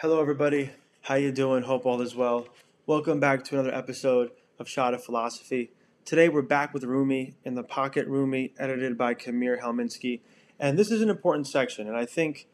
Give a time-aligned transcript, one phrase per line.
[0.00, 0.70] Hello, everybody.
[1.00, 1.64] How you doing?
[1.64, 2.46] Hope all is well.
[2.86, 5.72] Welcome back to another episode of Shot of Philosophy.
[6.04, 10.20] Today we're back with Rumi in the Pocket Rumi, edited by Kabir Helminski,
[10.56, 11.88] and this is an important section.
[11.88, 12.46] And I think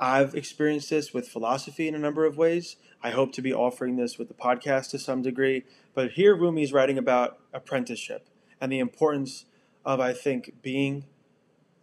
[0.00, 2.76] I've experienced this with philosophy in a number of ways.
[3.02, 5.64] I hope to be offering this with the podcast to some degree.
[5.92, 8.26] But here Rumi is writing about apprenticeship
[8.58, 9.44] and the importance
[9.84, 11.04] of, I think, being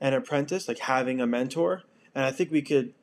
[0.02, 1.84] an apprentice, like having a mentor.
[2.16, 2.96] And I think we could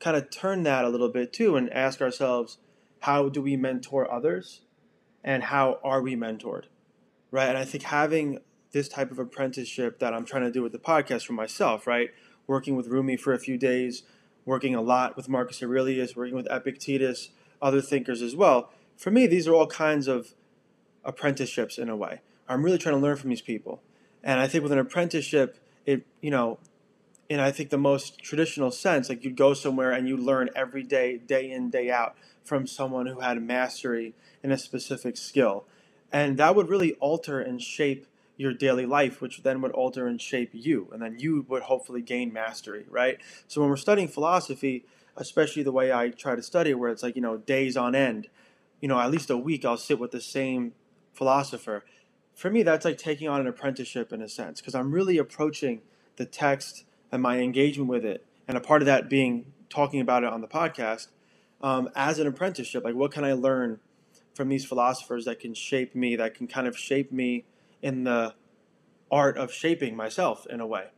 [0.00, 2.58] kind of turn that a little bit too and ask ourselves
[3.00, 4.62] how do we mentor others
[5.24, 6.64] and how are we mentored
[7.30, 7.48] right?
[7.48, 8.40] And i think having
[8.72, 12.10] this type of apprenticeship that i'm trying to do with the podcast for myself right?
[12.46, 14.02] Working with rumi for a few days
[14.44, 18.70] working a lot with marcus aurelius working with epictetus other thinkers as well.
[18.96, 20.34] For me these are all kinds of
[21.04, 22.20] apprenticeships in a way.
[22.48, 23.82] I'm really trying to learn from these people.
[24.22, 26.58] And i think with an apprenticeship it you know
[27.28, 30.82] in I think the most traditional sense, like you'd go somewhere and you learn every
[30.82, 35.64] day, day in, day out, from someone who had mastery in a specific skill.
[36.12, 40.20] And that would really alter and shape your daily life, which then would alter and
[40.20, 40.88] shape you.
[40.92, 43.18] And then you would hopefully gain mastery, right?
[43.48, 44.84] So when we're studying philosophy,
[45.16, 48.28] especially the way I try to study, where it's like, you know, days on end,
[48.80, 50.72] you know, at least a week I'll sit with the same
[51.12, 51.84] philosopher.
[52.34, 55.80] For me, that's like taking on an apprenticeship in a sense, because I'm really approaching
[56.16, 60.24] the text and my engagement with it, and a part of that being talking about
[60.24, 61.08] it on the podcast
[61.60, 62.84] um, as an apprenticeship.
[62.84, 63.80] Like, what can I learn
[64.34, 67.44] from these philosophers that can shape me, that can kind of shape me
[67.82, 68.34] in the
[69.10, 70.88] art of shaping myself in a way,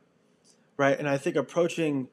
[0.77, 0.98] right?
[0.98, 2.09] And I think approaching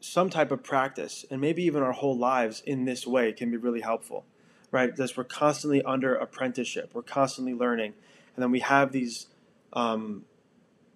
[0.00, 3.56] some type of practice and maybe even our whole lives in this way can be
[3.56, 4.24] really helpful,
[4.70, 4.90] right?
[4.90, 7.94] Because we're constantly under apprenticeship, we're constantly learning,
[8.36, 9.26] and then we have these
[9.72, 10.24] um,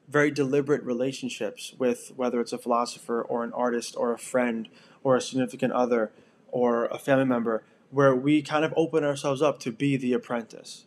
[0.09, 4.69] very deliberate relationships with whether it's a philosopher or an artist or a friend
[5.03, 6.12] or a significant other
[6.49, 10.87] or a family member where we kind of open ourselves up to be the apprentice.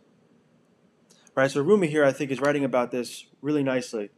[1.36, 1.52] Right?
[1.52, 4.10] So Rumi here I think is writing about this really nicely.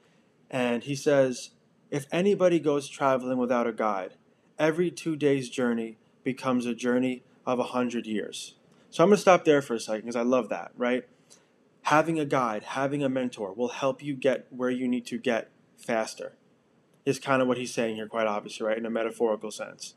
[0.50, 1.52] And he says,
[1.90, 4.14] if anybody goes traveling without a guide,
[4.58, 8.56] every two days' journey becomes a journey of a hundred years.
[8.90, 11.06] So I'm going to stop there for a second because I love that, right?
[11.84, 15.50] Having a guide, having a mentor will help you get where you need to get
[15.78, 16.34] faster.
[17.06, 18.78] Is kind of what he's saying here, quite obviously, right?
[18.78, 19.96] In a metaphorical sense.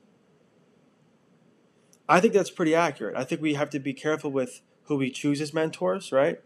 [2.09, 3.17] I think that's pretty accurate.
[3.17, 6.41] I think we have to be careful with who we choose as mentors, right?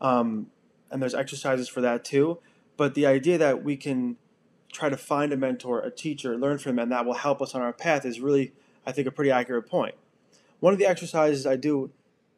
[0.00, 0.50] Um,
[0.90, 2.38] and there's exercises for that too.
[2.76, 4.16] But the idea that we can
[4.72, 7.54] try to find a mentor, a teacher, learn from them, and that will help us
[7.54, 8.52] on our path is really,
[8.86, 9.94] I think, a pretty accurate point.
[10.60, 11.90] One of the exercises I do,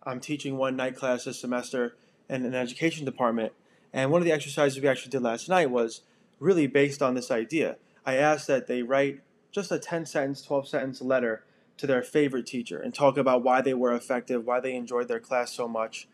[0.05, 1.97] I'm teaching one night class this semester,
[2.31, 3.53] in an education department.
[3.93, 6.03] And one of the exercises we actually did last night was
[6.39, 7.77] really based on this idea.
[8.07, 9.21] I asked that they write
[9.53, 11.45] just a 10 sentence, 12 sentence letter
[11.77, 15.21] to their favorite teacher and talk about why they were effective, why they enjoyed their
[15.21, 16.07] class so much.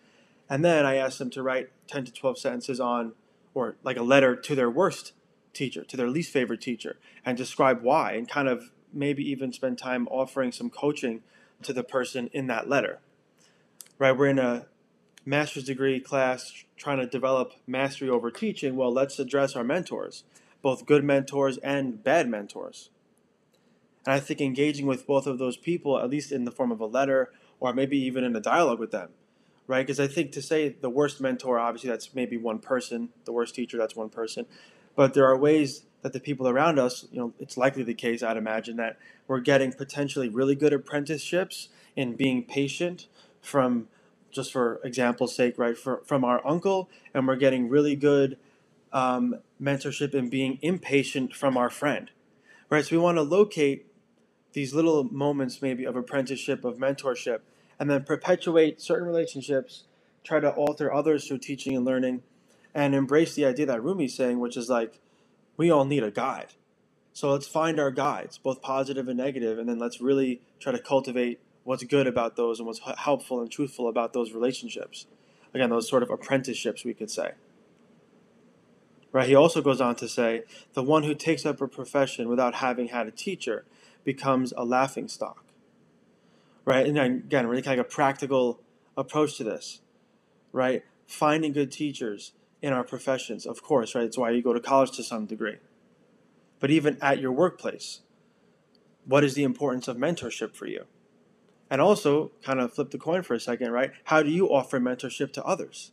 [0.48, 3.12] And then I asked them to write 10 to 12 sentences on,
[3.52, 5.12] or like a letter to their worst
[5.52, 9.76] teacher, to their least favorite teacher, and describe why, and kind of maybe even spend
[9.76, 11.22] time offering some coaching
[11.62, 13.00] to the person in that letter.
[13.98, 14.16] Right?
[14.16, 14.66] We're in a
[15.26, 20.24] master's degree class trying to develop mastery over teaching, well, let's address our mentors,
[20.62, 22.90] both good mentors and bad mentors.
[24.06, 26.80] And I think engaging with both of those people, at least in the form of
[26.80, 29.10] a letter or maybe even in a dialogue with them,
[29.66, 29.84] right?
[29.84, 33.54] Because I think to say the worst mentor, obviously that's maybe one person, the worst
[33.54, 34.46] teacher, that's one person.
[34.94, 38.22] But there are ways that the people around us, you know, it's likely the case,
[38.22, 43.08] I'd imagine, that we're getting potentially really good apprenticeships in being patient
[43.40, 43.88] from
[44.36, 48.38] just for example's sake, right, for, from our uncle, and we're getting really good
[48.92, 52.10] um, mentorship and being impatient from our friend,
[52.70, 52.84] right?
[52.84, 53.86] So we want to locate
[54.52, 57.40] these little moments, maybe of apprenticeship, of mentorship,
[57.78, 59.84] and then perpetuate certain relationships,
[60.24, 62.22] try to alter others through teaching and learning,
[62.74, 65.00] and embrace the idea that Rumi's saying, which is like,
[65.56, 66.54] we all need a guide.
[67.12, 70.78] So let's find our guides, both positive and negative, and then let's really try to
[70.78, 75.06] cultivate what's good about those and what's helpful and truthful about those relationships.
[75.52, 77.32] Again, those sort of apprenticeships, we could say.
[79.10, 79.28] Right?
[79.28, 82.88] He also goes on to say, the one who takes up a profession without having
[82.88, 83.64] had a teacher
[84.04, 85.44] becomes a laughing stock.
[86.64, 86.86] Right?
[86.86, 88.60] And again, really kind of a practical
[88.96, 89.80] approach to this.
[90.52, 90.84] Right?
[91.08, 92.32] Finding good teachers
[92.62, 94.04] in our professions, of course, right?
[94.04, 95.56] It's why you go to college to some degree.
[96.60, 98.02] But even at your workplace,
[99.04, 100.84] what is the importance of mentorship for you?
[101.68, 103.90] And also, kind of flip the coin for a second, right?
[104.04, 105.90] How do you offer mentorship to others?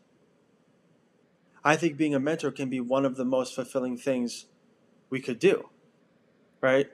[1.64, 4.46] I think being a mentor can be one of the most fulfilling things
[5.10, 5.70] we could do,
[6.62, 6.92] right?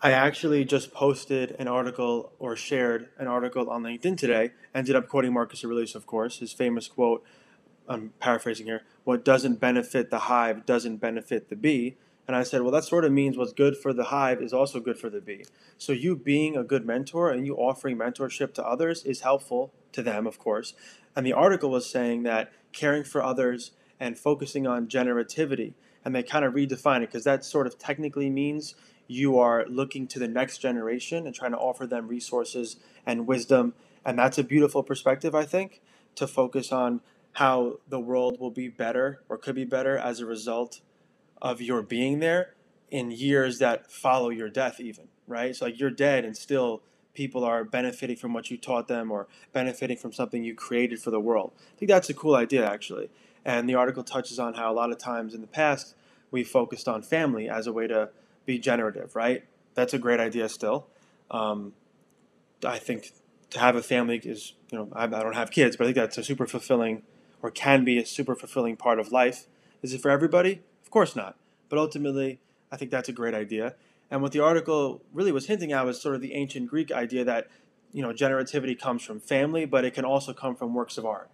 [0.00, 4.52] I actually just posted an article or shared an article on LinkedIn today.
[4.74, 7.24] Ended up quoting Marcus Aurelius, of course, his famous quote.
[7.88, 8.82] I'm paraphrasing here.
[9.04, 11.96] What doesn't benefit the hive doesn't benefit the bee.
[12.26, 14.80] And I said, well, that sort of means what's good for the hive is also
[14.80, 15.44] good for the bee.
[15.78, 20.02] So you being a good mentor and you offering mentorship to others is helpful to
[20.02, 20.74] them, of course.
[21.14, 25.74] And the article was saying that caring for others and focusing on generativity,
[26.04, 28.74] and they kind of redefine it because that sort of technically means
[29.06, 32.76] you are looking to the next generation and trying to offer them resources
[33.06, 33.72] and wisdom.
[34.04, 35.80] And that's a beautiful perspective, I think,
[36.16, 37.00] to focus on
[37.32, 40.80] how the world will be better or could be better as a result
[41.40, 42.54] of your being there
[42.90, 45.54] in years that follow your death, even, right?
[45.54, 46.82] So, like, you're dead and still
[47.14, 51.10] people are benefiting from what you taught them or benefiting from something you created for
[51.10, 51.52] the world.
[51.56, 53.10] I think that's a cool idea, actually.
[53.44, 55.94] And the article touches on how a lot of times in the past
[56.30, 58.10] we focused on family as a way to
[58.44, 59.44] be generative, right?
[59.74, 60.86] That's a great idea still.
[61.30, 61.72] Um,
[62.64, 63.12] I think
[63.50, 65.96] to have a family is, you know, I, I don't have kids, but I think
[65.96, 67.02] that's a super fulfilling
[67.42, 69.46] or can be a super fulfilling part of life.
[69.82, 70.62] Is it for everybody?
[70.96, 71.36] Course not.
[71.68, 72.40] But ultimately,
[72.72, 73.74] I think that's a great idea.
[74.10, 77.22] And what the article really was hinting at was sort of the ancient Greek idea
[77.22, 77.48] that,
[77.92, 81.28] you know, generativity comes from family, but it can also come from works of art,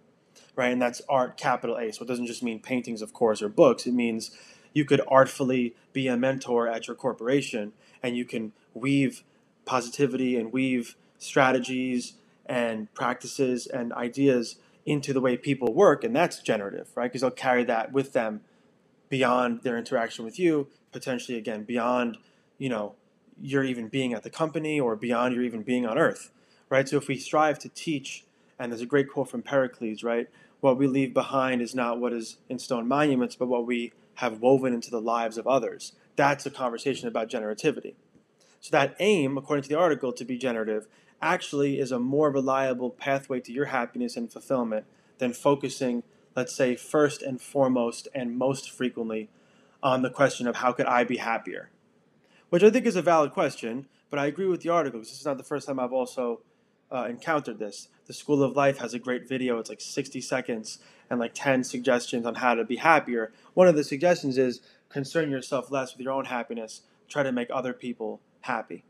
[0.57, 0.73] right?
[0.73, 1.93] And that's art, capital A.
[1.93, 3.87] So it doesn't just mean paintings, of course, or books.
[3.87, 4.31] It means
[4.73, 7.71] you could artfully be a mentor at your corporation
[8.03, 9.23] and you can weave
[9.63, 16.39] positivity and weave strategies and practices and ideas into the way people work and that's
[16.39, 18.41] generative right because they'll carry that with them
[19.17, 22.17] beyond their interaction with you potentially again beyond
[22.57, 22.95] you know
[23.41, 26.31] you're even being at the company or beyond your even being on earth
[26.69, 28.25] right so if we strive to teach
[28.57, 30.27] and there's a great quote from pericles right
[30.61, 34.41] what we leave behind is not what is in stone monuments but what we have
[34.41, 35.93] woven into the lives of others.
[36.15, 37.95] That's a conversation about generativity.
[38.59, 40.87] So, that aim, according to the article, to be generative
[41.21, 44.85] actually is a more reliable pathway to your happiness and fulfillment
[45.17, 46.03] than focusing,
[46.35, 49.29] let's say, first and foremost and most frequently
[49.81, 51.69] on the question of how could I be happier?
[52.49, 55.19] Which I think is a valid question, but I agree with the article because this
[55.19, 56.41] is not the first time I've also
[56.91, 57.87] uh, encountered this.
[58.05, 59.57] The School of Life has a great video.
[59.57, 63.31] It's like 60 seconds and like 10 suggestions on how to be happier.
[63.53, 66.81] One of the suggestions is concern yourself less with your own happiness.
[67.09, 68.83] Try to make other people happy.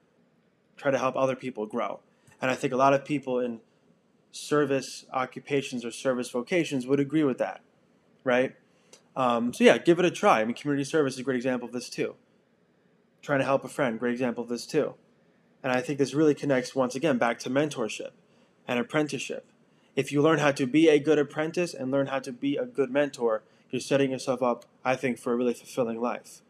[0.75, 2.01] Try to help other people grow.
[2.41, 3.61] And I think a lot of people in
[4.33, 7.61] service occupations or service vocations would agree with that,
[8.23, 8.55] right?
[9.15, 10.41] Um, so yeah, give it a try.
[10.41, 12.15] I mean, community service is a great example of this too.
[13.21, 14.95] Trying to help a friend, great example of this too.
[15.61, 18.09] And I think this really connects once again back to mentorship
[18.67, 19.45] and apprenticeship.
[19.95, 22.65] If you learn how to be a good apprentice and learn how to be a
[22.65, 26.41] good mentor, you're setting yourself up, I think, for a really fulfilling life.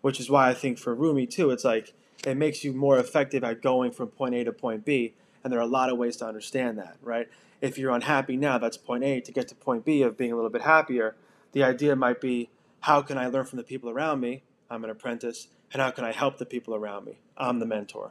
[0.00, 1.92] Which is why I think for Rumi too, it's like
[2.26, 5.12] it makes you more effective at going from point A to point B.
[5.46, 7.28] And there are a lot of ways to understand that, right?
[7.60, 9.20] If you're unhappy now, that's point A.
[9.20, 11.14] To get to point B of being a little bit happier,
[11.52, 12.50] the idea might be
[12.80, 14.42] how can I learn from the people around me?
[14.68, 15.46] I'm an apprentice.
[15.72, 17.20] And how can I help the people around me?
[17.38, 18.10] I'm the mentor.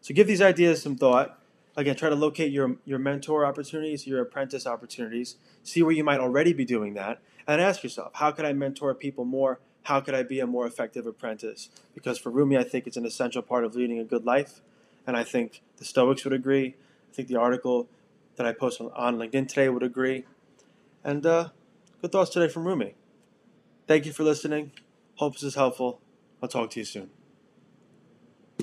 [0.00, 1.36] So give these ideas some thought.
[1.74, 5.34] Again, try to locate your, your mentor opportunities, your apprentice opportunities,
[5.64, 8.94] see where you might already be doing that, and ask yourself, how could I mentor
[8.94, 9.58] people more?
[9.82, 11.70] How could I be a more effective apprentice?
[11.92, 14.60] Because for Rumi, I think it's an essential part of leading a good life.
[15.06, 16.76] And I think the Stoics would agree.
[17.10, 17.88] I think the article
[18.36, 20.24] that I posted on LinkedIn today would agree.
[21.04, 21.50] And uh,
[22.02, 22.94] good thoughts today from Rumi.
[23.86, 24.72] Thank you for listening.
[25.16, 26.00] Hope this is helpful.
[26.42, 27.10] I'll talk to you soon.